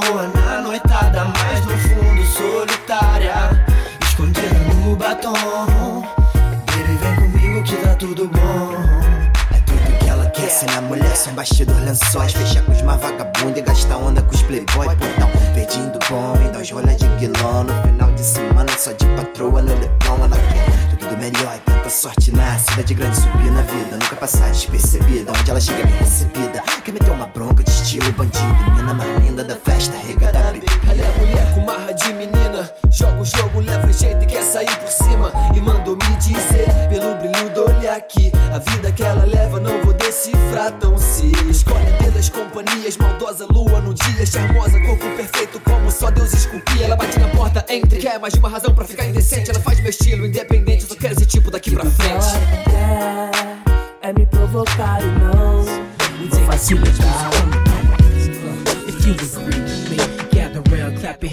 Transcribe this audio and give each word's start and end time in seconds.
boa 0.00 0.28
na 0.28 0.62
noitada, 0.62 1.24
mas 1.24 1.66
no 1.66 1.76
fundo 1.76 2.26
solitária, 2.26 3.34
escondida 4.02 4.58
no 4.74 4.96
batom. 4.96 6.02
Baby, 6.66 6.96
vem 7.00 7.14
comigo 7.16 7.62
que 7.62 7.76
tá 7.76 7.94
tudo 7.96 8.28
bom. 8.28 8.72
É 9.54 9.62
Esquece 10.42 10.66
na 10.66 10.80
mulher 10.82 11.16
São 11.16 11.32
bastidor 11.34 11.80
lençóis 11.80 12.32
Fechar 12.32 12.62
com 12.64 12.72
os 12.72 12.82
mais 12.82 13.00
vagabundo, 13.00 13.58
e 13.58 13.62
gastar 13.62 13.96
onda 13.96 14.20
com 14.22 14.34
os 14.34 14.42
playboy 14.42 14.86
Portão, 14.86 15.30
pedindo 15.54 15.98
bom 16.10 16.34
e 16.44 16.52
dois 16.52 16.70
rolas 16.70 16.96
de 16.96 17.06
guilão 17.16 17.64
No 17.64 17.82
final 17.82 18.12
de 18.12 18.22
semana 18.22 18.72
só 18.76 18.92
de 18.92 19.06
patroa 19.06 19.62
no 19.62 19.72
leblon 19.72 20.16
Ela 20.16 20.36
quer 20.36 20.96
tudo 20.98 21.16
melhor. 21.16 21.71
Tanta 21.82 21.96
sorte 21.96 22.30
na 22.30 22.56
de 22.84 22.94
grande 22.94 23.16
subir 23.16 23.50
na 23.50 23.62
vida. 23.62 23.98
Nunca 24.00 24.14
passar 24.14 24.52
despercebida, 24.52 25.32
onde 25.32 25.50
ela 25.50 25.60
chega 25.60 25.80
é 25.80 25.84
bem 25.84 25.96
recebida. 25.96 26.62
Quer 26.84 26.92
meter 26.92 27.10
uma 27.10 27.26
bronca 27.26 27.64
de 27.64 27.70
estilo 27.72 28.12
bandido. 28.12 28.54
Menina 28.70 28.94
mais 28.94 29.18
linda 29.18 29.42
da 29.42 29.56
festa, 29.56 29.96
regada 30.06 30.38
a 30.38 30.52
bebida. 30.52 30.70
Ela 30.88 31.02
é 31.02 31.18
mulher 31.18 31.54
com 31.54 31.60
marra 31.62 31.92
de 31.92 32.12
menina. 32.12 32.70
Joga 32.88 33.20
o 33.20 33.24
jogo, 33.24 33.58
leva 33.58 33.84
o 33.84 33.92
jeito 33.92 34.22
e 34.22 34.26
quer 34.26 34.44
sair 34.44 34.76
por 34.76 34.88
cima. 34.88 35.32
E 35.56 35.60
mandou 35.60 35.96
me 35.96 36.16
dizer, 36.18 36.68
pelo 36.88 37.16
brilho 37.16 37.50
do 37.52 37.64
olhar 37.64 38.00
que 38.02 38.30
a 38.54 38.58
vida 38.60 38.92
que 38.92 39.02
ela 39.02 39.24
leva 39.24 39.58
não 39.58 39.82
vou 39.82 39.92
decifrar 39.92 40.70
tão 40.78 40.96
se 40.96 41.32
Escolhe 41.50 41.92
pelas 41.98 42.28
companhias, 42.28 42.96
maldosa 42.96 43.46
lua 43.50 43.80
no 43.80 43.92
dia. 43.92 44.24
Charmosa, 44.24 44.80
corpo 44.80 45.04
perfeito, 45.16 45.60
como 45.60 45.90
só 45.90 46.10
Deus 46.10 46.32
esculpia. 46.32 46.86
Ela 46.86 46.96
bate 46.96 47.18
na 47.18 47.28
porta, 47.28 47.64
entre. 47.68 47.98
Quer 47.98 48.20
mais 48.20 48.32
de 48.32 48.38
uma 48.38 48.48
razão 48.48 48.72
pra 48.72 48.84
ficar 48.84 49.04
em 49.04 49.11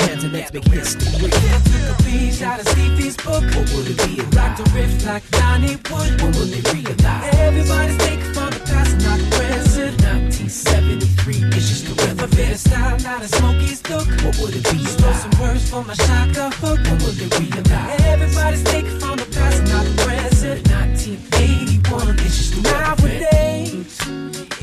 hands 0.09 0.23
and 0.23 0.33
let's 0.33 0.53
make 0.53 0.67
history. 0.67 1.29
Took 1.29 1.99
a 1.99 2.03
page 2.03 2.41
out 2.41 2.59
of 2.59 2.67
Stevie's 2.67 3.17
book. 3.17 3.43
What 3.55 3.67
would 3.73 3.87
it 3.93 3.97
be 4.07 4.19
about? 4.19 4.39
Rock 4.39 4.57
the 4.57 4.65
riff 4.75 5.05
like 5.05 5.23
Donnie 5.31 5.77
Wood. 5.89 6.21
What 6.21 6.35
would 6.37 6.51
it 6.51 6.63
be 6.73 6.81
realize? 6.81 7.35
Everybody's 7.35 7.97
taking 7.97 8.33
from 8.33 8.49
the 8.49 8.61
past, 8.69 8.93
not 9.05 9.19
the 9.19 9.29
present. 9.37 9.95
1973 10.01 11.57
it's 11.57 11.69
just 11.69 11.85
the 11.87 11.93
relevant. 12.01 12.35
Better 12.35 12.57
style, 12.57 12.97
not 12.99 13.21
a 13.21 13.27
smoky's 13.27 13.81
look. 13.89 14.07
What 14.23 14.35
would 14.39 14.55
it 14.55 14.65
be? 14.71 14.79
Stole 14.85 15.13
some 15.13 15.35
words 15.41 15.69
for 15.69 15.83
my 15.83 15.93
shotgun 15.93 16.51
hook. 16.53 16.79
What 16.89 17.15
it 17.21 17.31
be 17.37 17.45
realize? 17.53 18.01
Everybody's 18.13 18.63
taking 18.63 18.99
from 18.99 19.17
the 19.17 19.28
not 19.71 19.85
present, 19.97 20.67
It's 22.25 22.37
just 22.37 22.63
nowadays. 22.63 23.99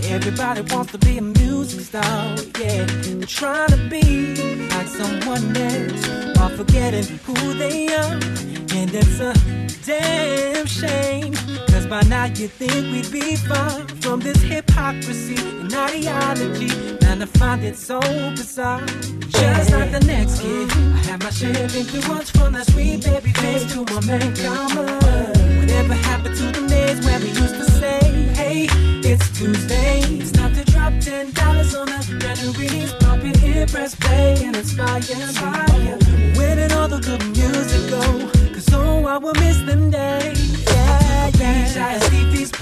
Everybody 0.08 0.62
wants 0.72 0.92
to 0.92 0.98
be 0.98 1.18
a 1.18 1.22
music 1.22 1.80
star, 1.80 2.36
yeah. 2.60 2.84
They're 2.84 3.26
trying 3.26 3.70
to 3.70 3.88
be 3.90 4.68
like 4.68 4.88
someone 4.88 5.56
else 5.56 6.36
while 6.36 6.50
forgetting 6.50 7.18
who 7.24 7.54
they 7.54 7.88
are, 7.88 8.14
and 8.78 8.90
it's 8.94 9.20
a 9.20 9.32
damn 9.84 10.66
shame. 10.66 11.35
Cause 11.88 12.04
by 12.04 12.08
now 12.08 12.24
you 12.24 12.48
think 12.48 12.72
we'd 12.92 13.12
be 13.12 13.36
far 13.36 13.70
from 14.00 14.20
this 14.20 14.40
hypocrisy 14.42 15.36
and 15.36 15.72
ideology. 15.72 16.70
And 17.06 17.22
I 17.22 17.26
find 17.26 17.62
it 17.62 17.76
so 17.76 18.00
bizarre. 18.00 18.84
Just 19.28 19.70
like 19.70 19.92
the 19.92 20.02
next 20.06 20.40
kid, 20.40 20.70
I 20.70 21.00
have 21.08 21.22
my 21.22 21.30
share 21.30 21.64
of 21.64 21.76
influence 21.76 22.30
from 22.30 22.54
that 22.54 22.66
sweet 22.66 23.04
baby 23.04 23.32
face 23.32 23.72
to 23.72 23.84
my 23.84 24.00
man 24.06 24.34
karma. 24.34 24.82
Whatever 25.60 25.94
happened 25.94 26.36
to 26.36 26.60
the 26.60 26.66
days 26.66 27.04
when 27.04 27.20
we 27.22 27.28
used 27.28 27.54
to 27.54 27.64
say, 27.64 28.00
hey, 28.34 28.66
it's 29.08 29.38
Tuesday. 29.38 30.00
It's 30.18 30.32
time 30.32 30.54
to 30.54 30.64
drop 30.64 30.92
ten 31.00 31.30
dollars 31.32 31.74
on 31.74 31.88
a 31.88 32.00
brand 32.18 32.42
new 32.42 32.52
release. 32.52 32.94
It 33.18 33.36
here, 33.38 33.66
press 33.66 33.94
play, 33.96 34.36
and 34.44 34.54
inspire, 34.54 34.98
inspire. 34.98 35.98
Where 36.36 36.54
did 36.54 36.70
all 36.72 36.86
the 36.86 37.00
good 37.00 37.24
music 37.36 37.90
go? 37.90 38.54
Cause 38.54 38.68
oh, 38.72 39.04
I 39.04 39.18
will 39.18 39.34
miss 39.34 39.58
them 39.62 39.85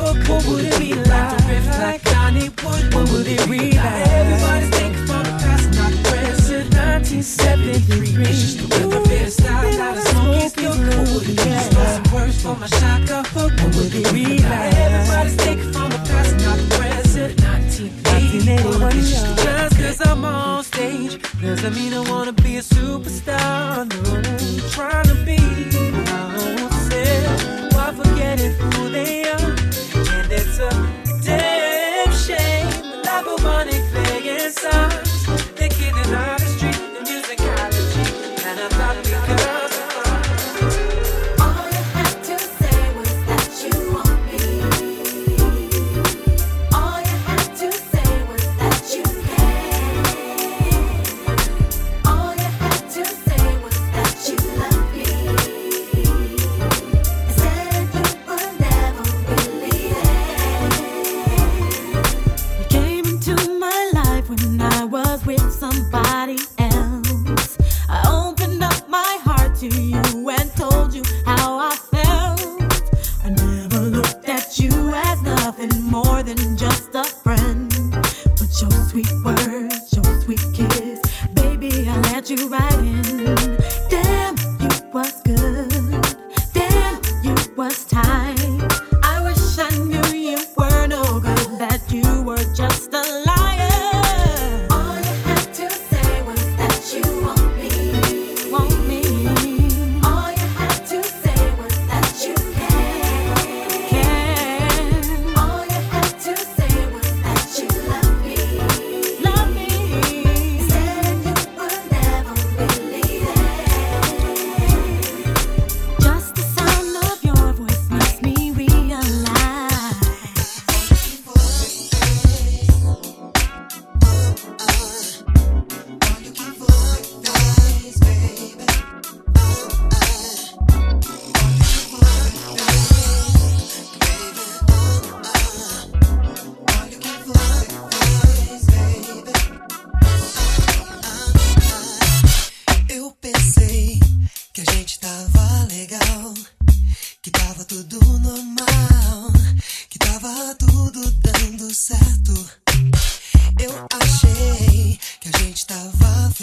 up, 0.05 0.17
what 0.29 0.45
would 0.47 0.65
it 0.65 0.79
be 0.79 0.95
like? 0.95 1.31
The 1.33 1.45
riff 1.49 1.67
like 1.81 2.03
Donnie 2.05 2.51
Wood, 2.63 2.95
what 2.95 3.11
would 3.11 3.27
it 3.27 3.49
be 3.49 3.77
like? 3.77 4.07
Everybody's 4.09 4.71
thinking 4.77 5.07
from 5.07 5.23
the 5.25 5.35
past, 5.43 5.67
not 5.77 5.91
the 5.93 6.01
present. 6.09 6.75
1973. 6.75 8.23
It's 8.23 8.41
just 8.41 8.59
the 8.61 8.67
way 8.71 8.85
the 8.93 9.01
best 9.09 9.41
style 9.41 9.81
out 9.81 9.97
of 9.97 10.05
smoking 10.09 10.49
still 10.49 10.77
What 10.77 11.09
would 11.13 11.29
it 11.29 11.37
be 11.37 11.51
like? 11.51 11.73
Some 11.73 12.13
words 12.13 12.43
for 12.43 12.57
my 12.57 12.67
shotgun, 12.67 13.25
what 13.35 13.53
would 13.75 13.95
it 13.95 14.13
be 14.13 14.39
like? 14.39 14.75
Everybody's 14.75 15.37
thinking 15.37 15.73
from 15.73 15.91
the 15.91 16.01
past, 16.09 16.37
not 16.45 16.59
the 16.59 16.67
present. 16.77 17.41
1981. 17.41 18.97
It's 18.99 19.11
just 19.43 19.77
cause 19.77 20.01
I'm 20.07 20.25
on 20.25 20.65
stage. 20.65 21.19
Doesn't 21.41 21.75
mean 21.75 21.95
I 21.95 22.01
wanna 22.11 22.33
be 22.33 22.57
a 22.57 22.63
superstar. 22.63 23.89
No, 23.89 24.69
trying 24.71 25.07
to 25.07 25.15
be. 25.25 26.74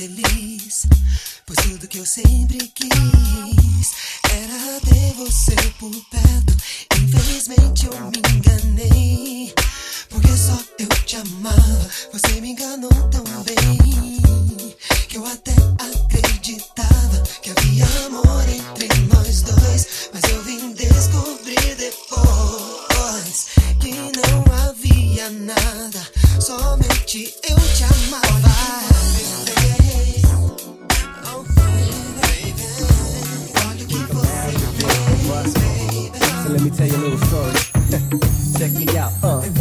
Feliz. 0.01 0.87
Pois 1.45 1.59
tudo 1.67 1.87
que 1.87 1.99
eu 1.99 2.05
sempre 2.05 2.57
quis 2.73 3.91
era 4.31 4.79
ter 4.81 5.13
você 5.13 5.55
por 5.79 5.91
perto. 6.09 6.57
Infelizmente 6.97 7.85
eu 7.85 7.93
me 8.09 8.17
enganei. 8.35 9.53
Porque 10.09 10.35
só 10.35 10.57
eu 10.79 10.87
te 11.05 11.17
amava. 11.17 11.89
Você 12.13 12.41
me 12.41 12.49
enganou 12.49 12.89
tão 13.11 13.23
bem. 13.43 14.23
Que 15.07 15.17
eu 15.17 15.25
até 15.27 15.53
acreditava 15.77 17.21
que 17.43 17.51
havia 17.51 17.85
amor 18.07 18.49
entre 18.49 18.87
nós 19.13 19.43
dois. 19.43 20.09
Mas 20.13 20.23
eu 20.31 20.41
vim 20.43 20.73
descobrir 20.73 21.75
depois 21.75 23.49
que 23.79 23.93
não 24.17 24.67
havia 24.67 25.29
nada. 25.29 26.07
Somente 26.39 27.35
eu 27.47 27.57
te 27.75 27.83
amava. 27.83 28.90
Tell 36.75 36.87
you 36.87 36.95
a 36.95 36.97
little 36.97 37.17
story. 37.27 37.53
Check 38.57 38.71
me 38.73 38.97
out. 38.97 39.11
Uh. 39.23 39.60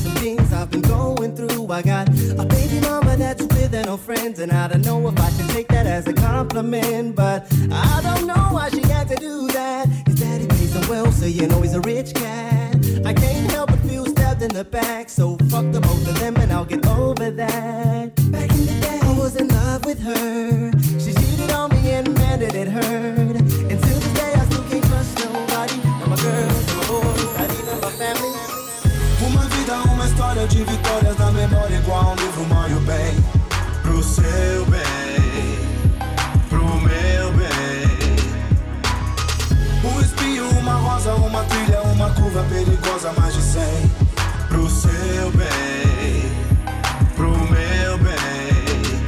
Some 0.00 0.12
things 0.12 0.52
I've 0.52 0.70
been 0.70 0.82
going 0.82 1.36
through. 1.36 1.70
I 1.70 1.82
got 1.82 2.08
a 2.08 2.44
baby 2.44 2.80
mama 2.80 3.16
that's 3.16 3.42
with 3.42 3.72
her 3.72 3.84
no 3.84 3.96
friends, 3.96 4.38
and 4.40 4.50
I 4.52 4.68
don't 4.68 4.84
know 4.84 5.06
if 5.08 5.18
I 5.18 5.30
should 5.30 5.50
take 5.50 5.68
that 5.68 5.86
as 5.86 6.06
a 6.06 6.12
compliment. 6.12 7.14
But 7.14 7.46
I 7.70 8.00
don't 8.02 8.26
know 8.26 8.48
why 8.56 8.70
she 8.70 8.82
had 8.82 9.08
to 9.08 9.16
do 9.16 9.48
that. 9.48 9.88
His 10.06 10.16
daddy 10.16 10.46
pays 10.46 10.74
him 10.74 10.88
well, 10.88 11.10
so 11.12 11.26
you 11.26 11.46
know 11.46 11.60
he's 11.60 11.74
a 11.74 11.80
rich 11.80 12.14
cat. 12.14 12.76
I 13.04 13.12
can't 13.12 13.50
help 13.50 13.70
but 13.70 13.80
feel 13.80 14.06
stabbed 14.06 14.42
in 14.42 14.52
the 14.52 14.64
back, 14.64 15.08
so 15.08 15.36
fuck 15.50 15.70
the 15.72 15.80
both 15.80 16.08
of 16.08 16.18
them, 16.18 16.36
and 16.36 16.52
I'll 16.52 16.64
get 16.64 16.86
over 16.86 17.30
that. 17.30 18.14
Back 18.32 18.50
in 18.50 18.66
the 18.66 18.78
day, 18.80 19.00
I 19.02 19.18
was 19.18 19.36
in 19.36 19.48
love 19.48 19.84
with 19.84 20.00
her. 20.00 20.79
De 30.50 30.64
vitórias 30.64 31.16
na 31.16 31.30
memória 31.30 31.76
igual 31.76 32.12
um 32.12 32.14
livro 32.16 32.44
mãe 32.46 32.74
o 32.74 32.80
bem. 32.80 33.24
Pro 33.82 34.02
seu 34.02 34.66
bem, 34.66 35.58
pro 36.48 36.64
meu 36.64 37.32
bem. 37.32 38.16
Um 39.84 40.00
espinho, 40.00 40.48
uma 40.58 40.74
rosa, 40.74 41.14
uma 41.14 41.44
trilha, 41.44 41.80
uma 41.82 42.10
curva 42.10 42.44
perigosa, 42.44 43.12
mais 43.16 43.34
de 43.34 43.42
cem. 43.42 43.90
Pro 44.48 44.68
seu 44.68 45.30
bem, 45.32 46.32
pro 47.14 47.30
meu 47.30 47.98
bem. 47.98 49.00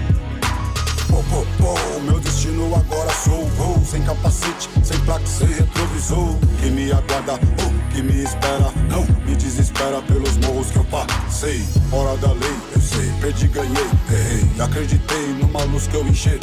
Pô, 1.08 1.22
pô, 1.28 1.46
pô, 1.58 2.00
meu 2.00 2.20
destino 2.20 2.74
agora 2.74 3.12
sou 3.12 3.46
voo. 3.50 3.84
Sem 3.84 4.02
capacete, 4.02 4.70
sem 4.84 4.98
placa, 5.00 5.26
sem 5.26 5.48
retrovisor. 5.48 6.36
Que 6.60 6.70
me 6.70 6.92
aguarda, 6.92 7.38
oh, 7.66 7.71
que 7.92 8.02
me 8.02 8.22
espera. 8.22 8.72
Não 8.88 9.04
me 9.24 9.36
desespera 9.36 10.00
pelos 10.02 10.36
morros 10.38 10.70
que 10.70 10.76
eu 10.76 10.84
passei. 10.84 11.62
Hora 11.92 12.16
da 12.18 12.32
lei, 12.32 12.56
eu 12.74 12.80
sei, 12.80 13.12
perdi, 13.20 13.48
ganhei, 13.48 13.90
errei. 14.10 14.46
Acreditei 14.58 15.26
numa 15.40 15.62
luz 15.64 15.86
que 15.86 15.96
eu 15.96 16.06
enxerguei. 16.06 16.40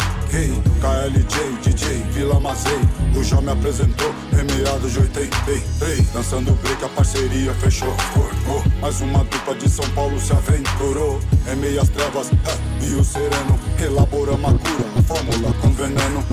KLJ, 0.80 1.58
DJ, 1.64 2.04
Vila 2.12 2.40
Mazei. 2.40 2.80
O 3.16 3.24
já 3.24 3.42
me 3.42 3.52
apresentou, 3.52 4.14
remeado 4.32 4.88
de 4.88 5.00
83 5.00 6.10
Dançando 6.14 6.52
break, 6.62 6.86
a 6.86 6.90
parceria 6.90 7.54
fechou, 7.56 7.94
formou. 8.14 8.64
Mais 8.80 9.02
uma 9.02 9.24
dupla 9.26 9.56
de 9.56 9.70
São 9.70 9.88
Paulo 9.90 10.20
se 10.20 10.32
aventurou. 10.32 11.20
Em 11.52 11.56
meias 11.56 11.90
trevas, 11.90 12.30
é, 12.32 12.86
e 12.86 12.94
o 12.96 13.04
sereno. 13.04 13.60
Elaboramos 13.80 14.46
a 14.46 14.54
cura, 14.54 14.90
a 14.98 15.02
fórmula 15.04 15.54
com 15.62 15.72
veneno. 15.72 16.24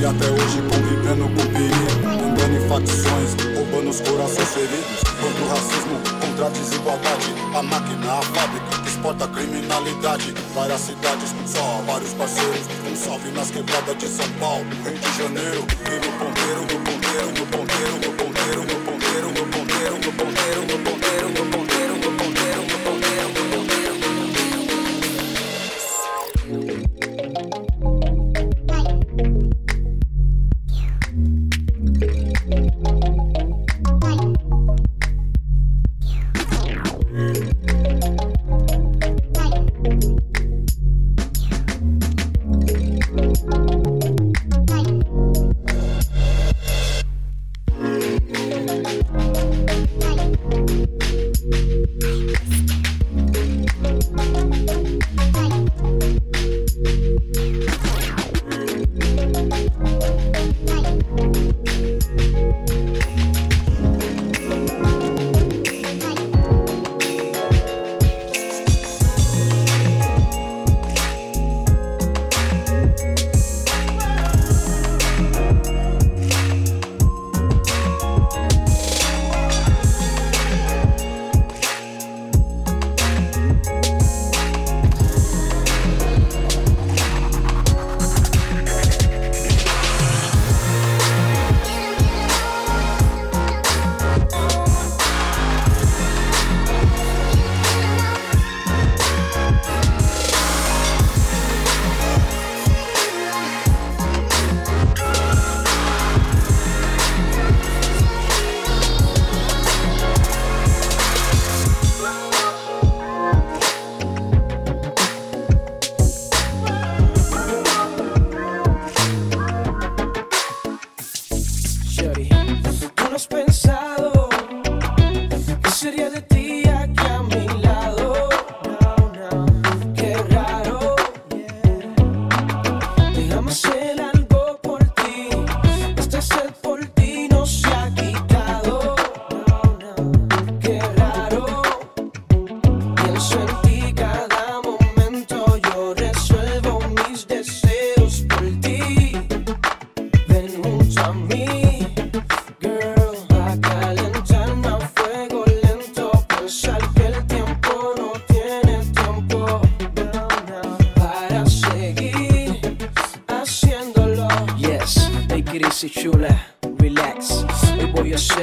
E 0.00 0.04
até 0.04 0.26
hoje 0.26 0.62
convivendo 0.68 1.24
com 1.24 1.52
perigo 1.52 2.25
Em 2.46 2.68
facções, 2.68 3.34
roubando 3.56 3.90
os 3.90 4.00
corações 4.00 4.48
feridos. 4.50 5.02
Contra 5.20 5.42
o 5.42 5.48
racismo, 5.48 6.00
contra 6.20 6.46
a 6.46 6.48
desigualdade. 6.50 7.34
A 7.52 7.62
máquina, 7.62 8.12
a 8.12 8.22
fábrica 8.22 8.86
exporta 8.86 9.24
a 9.24 9.28
criminalidade. 9.28 10.32
Várias 10.54 10.80
cidades, 10.82 11.34
só 11.44 11.82
vários 11.84 12.12
parceiros. 12.14 12.68
Um 12.88 12.94
salve 12.94 13.30
nas 13.32 13.50
quebradas 13.50 13.98
de 13.98 14.06
São 14.06 14.28
Paulo, 14.38 14.64
Rio 14.84 14.96
de 14.96 15.18
Janeiro. 15.18 15.66
E 15.90 16.06
no 16.06 16.12
ponteiro, 16.18 16.60
no 16.62 16.78
ponteiro, 16.86 17.28
no 17.36 17.46
ponteiro, 17.46 17.94
no 17.98 18.12
ponteiro, 18.14 18.62
no 18.62 18.76
ponteiro, 18.86 19.28
no 19.28 19.32
ponteiro, 19.32 19.32
no 19.32 19.46
ponteiro, 19.50 19.96
no 19.98 20.12
ponteiro, 20.12 20.60
no 20.62 20.78
ponteiro, 20.78 21.05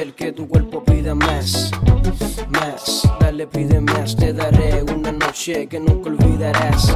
el 0.04 0.14
que 0.14 0.32
tu 0.32 0.46
cuerpo 0.46 0.84
pida 0.84 1.14
más, 1.14 1.70
más. 2.50 3.08
Dale, 3.20 3.46
pide 3.46 3.80
más, 3.80 4.14
te 4.14 4.34
daré 4.34 4.82
una 4.82 5.10
noche 5.12 5.66
que 5.66 5.80
nunca 5.80 6.10
olvidarás. 6.10 6.88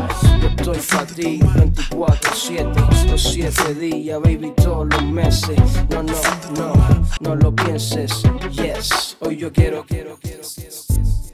Yo 0.42 0.48
estoy 0.48 0.78
fatigue 0.78 1.38
24-7, 1.40 3.10
los 3.10 3.22
7 3.22 3.74
días, 3.76 4.20
baby, 4.20 4.52
todos 4.56 4.88
los 4.90 5.02
meses. 5.04 5.58
No, 5.88 6.02
no, 6.02 6.12
no, 6.54 7.06
no 7.20 7.34
lo 7.36 7.56
pienses, 7.56 8.22
yes. 8.52 9.16
Hoy 9.20 9.38
yo 9.38 9.50
quiero, 9.50 9.86
quiero, 9.86 10.18
quiero, 10.20 10.42
quiero. 10.54 10.74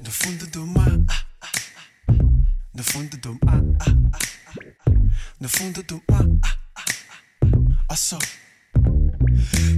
De 0.01 0.11
fondo 0.11 0.47
de 0.47 0.59
mar, 0.61 1.01
ah, 1.09 1.27
ah. 1.41 1.49
de 2.73 2.83
fondo 2.85 3.17
de 3.17 3.31
mar, 3.43 3.63
ah, 3.81 4.19
de 5.41 5.49
fondo 5.49 5.83
de 5.83 6.03
mar, 6.09 6.27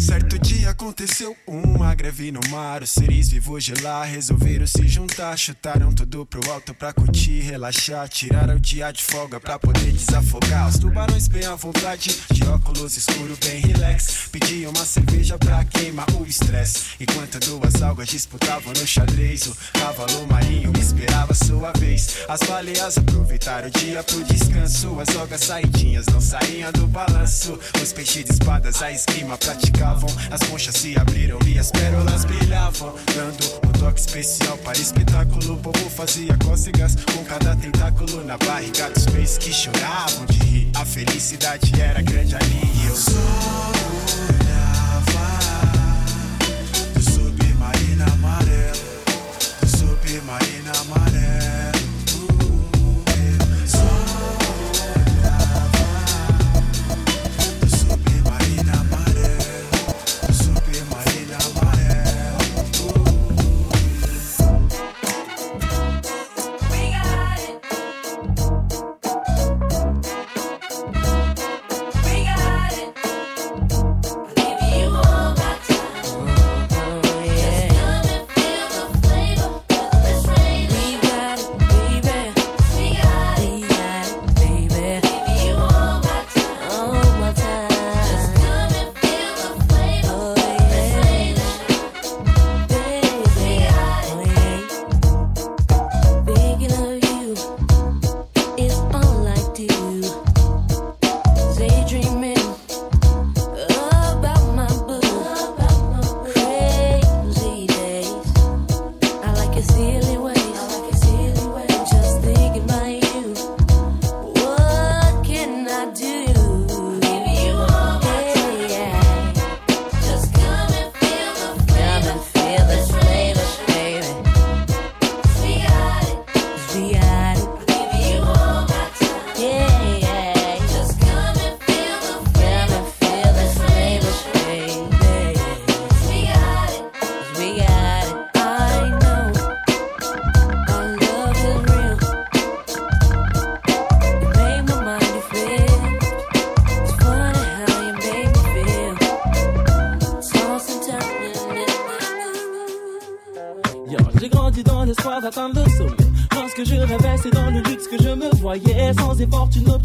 Certo 0.00 0.38
dia 0.38 0.70
aconteceu 0.70 1.36
uma 1.46 1.94
greve 1.94 2.30
no 2.30 2.40
mar. 2.50 2.82
Os 2.82 2.90
seres 2.90 3.28
vivos 3.28 3.64
de 3.64 3.74
lá 3.82 4.04
resolveram 4.04 4.66
se 4.66 4.86
juntar. 4.86 5.36
Chutaram 5.36 5.92
tudo 5.92 6.24
pro 6.26 6.50
alto 6.50 6.74
pra 6.74 6.92
curtir, 6.92 7.40
relaxar. 7.40 8.08
Tiraram 8.08 8.56
o 8.56 8.60
dia 8.60 8.90
de 8.92 9.02
folga 9.02 9.40
pra 9.40 9.58
poder 9.58 9.92
desafogar. 9.92 10.68
Os 10.68 10.78
tubarões 10.78 11.28
bem 11.28 11.46
à 11.46 11.54
vontade, 11.54 12.16
de 12.32 12.44
óculos 12.44 12.96
escuro, 12.96 13.36
bem 13.44 13.60
relax. 13.60 14.28
Pediam 14.30 14.70
uma 14.70 14.84
cerveja 14.84 15.38
pra 15.38 15.64
queimar 15.64 16.06
o 16.18 16.24
estresse. 16.26 16.96
Enquanto 17.00 17.38
duas 17.40 17.82
algas 17.82 18.08
disputavam 18.08 18.72
no 18.72 18.86
xadrez, 18.86 19.46
o 19.46 19.56
cavalo 19.72 20.26
marinho 20.28 20.72
esperava 20.78 21.34
sua 21.34 21.72
vez. 21.72 22.18
As 22.28 22.40
baleias 22.40 22.98
aproveitaram 22.98 23.68
o 23.68 23.70
dia 23.70 24.02
pro 24.02 24.24
descanso. 24.24 24.98
As 25.00 25.16
algas 25.16 25.40
saidinhas 25.42 26.06
não 26.06 26.20
saíam 26.20 26.72
do 26.72 26.86
balanço. 26.86 27.58
Os 27.82 27.92
peixes 27.92 28.24
de 28.24 28.32
espadas 28.32 28.82
a 28.82 28.92
esgrima 28.92 29.36
praticavam. 29.56 30.08
As 30.30 30.40
conchas 30.48 30.76
se 30.76 30.98
abriram 30.98 31.38
e 31.46 31.58
as 31.58 31.70
pérolas 31.70 32.24
brilhavam. 32.24 32.94
Dando 33.14 33.68
um 33.68 33.72
toque 33.72 34.00
especial 34.00 34.56
para 34.58 34.78
espetáculo. 34.78 35.54
O 35.54 35.56
povo 35.56 35.90
fazia 35.90 36.36
cócegas 36.44 36.96
com 36.96 37.24
cada 37.24 37.56
tentáculo 37.56 38.24
na 38.24 38.36
barriga 38.38 38.90
dos 38.90 39.06
peixes 39.06 39.38
que 39.38 39.52
choravam 39.52 40.26
de 40.26 40.38
rir. 40.38 40.70
A 40.74 40.84
felicidade 40.84 41.80
era 41.80 42.02
grande 42.02 42.34
ali. 42.34 42.70
E 42.82 42.86
eu 42.86 42.96
só 42.96 44.35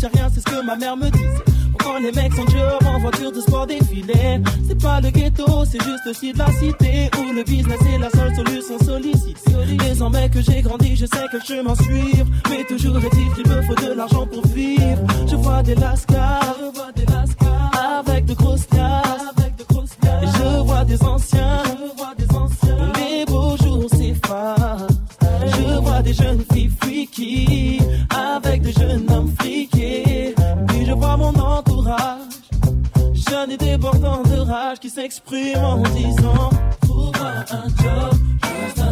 rien, 0.07 0.29
c'est 0.33 0.39
ce 0.39 0.45
que 0.45 0.65
ma 0.65 0.75
mère 0.75 0.95
me 0.97 1.09
disait. 1.09 1.43
Pourquoi 1.71 1.99
les 1.99 2.11
mecs 2.11 2.33
sont 2.33 2.45
job 2.47 2.79
en 2.85 2.99
voiture 2.99 3.31
de 3.31 3.41
sport 3.41 3.67
défilé 3.67 4.41
C'est 4.67 4.81
pas 4.81 5.01
le 5.01 5.09
ghetto, 5.09 5.65
c'est 5.65 5.81
juste 5.83 6.07
aussi 6.09 6.33
de 6.33 6.37
la 6.37 6.51
cité 6.51 7.09
où 7.17 7.33
le 7.33 7.43
business 7.43 7.79
est 7.93 7.97
la 7.97 8.09
seule 8.09 8.35
solution 8.35 8.77
sollicitée. 8.79 9.77
Désormais 9.77 10.29
que 10.29 10.41
j'ai 10.41 10.61
grandi, 10.61 10.95
je 10.95 11.05
sais 11.05 11.25
quel 11.31 11.43
chemin 11.43 11.75
suivre. 11.75 12.27
Mais 12.49 12.63
toujours 12.65 12.97
est-il 12.97 13.33
qu'il 13.33 13.47
me 13.47 13.61
faut 13.61 13.75
de 13.75 13.93
l'argent 13.93 14.27
pour 14.27 14.45
vivre. 14.47 15.01
Je 15.27 15.35
vois 15.35 15.63
des 15.63 15.75
lascars, 15.75 16.55
je 16.59 16.77
vois 16.77 16.91
des 16.95 17.05
lascars 17.05 17.99
avec 18.05 18.25
de 18.25 18.33
grosses 18.33 18.67
tasses, 18.67 19.33
avec 19.37 19.55
de 19.55 19.63
grosses 19.63 19.97
je 20.03 20.61
vois 20.63 20.85
des 20.85 21.01
anciens, 21.03 21.63
je 21.65 21.97
vois 21.97 22.13
des 22.17 22.35
anciens. 22.35 22.91
Les 22.97 23.25
beaux 23.25 23.57
jours 23.57 23.89
s'effacent. 23.89 24.87
Je 25.45 25.79
vois 25.79 26.01
des 26.01 26.13
jeunes 26.13 26.43
filles 26.51 26.71
freaky 26.79 27.80
avec 28.51 28.63
des 28.63 28.73
jeunes 28.73 29.09
hommes 29.11 29.33
friqués. 29.39 30.35
Puis 30.67 30.85
je 30.85 30.91
vois 30.91 31.15
mon 31.15 31.33
entourage, 31.39 32.33
jeune 33.13 33.51
et 33.51 33.57
débordant 33.57 34.23
de 34.23 34.39
rage 34.39 34.79
qui 34.79 34.89
s'exprime 34.89 35.57
en 35.57 35.81
disant 35.83 36.49
Trouve-moi 36.81 37.31
un 37.51 37.67
job, 37.81 38.13
juste 38.43 38.79
un 38.79 38.90